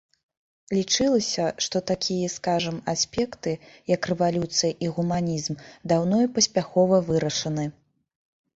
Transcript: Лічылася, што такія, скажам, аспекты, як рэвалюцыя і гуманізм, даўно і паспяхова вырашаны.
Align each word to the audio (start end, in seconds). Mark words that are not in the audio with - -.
Лічылася, 0.77 1.43
што 1.65 1.81
такія, 1.91 2.29
скажам, 2.37 2.79
аспекты, 2.95 3.53
як 3.93 4.09
рэвалюцыя 4.13 4.71
і 4.87 4.91
гуманізм, 4.97 5.61
даўно 5.95 6.17
і 6.27 6.33
паспяхова 6.41 6.95
вырашаны. 7.15 7.65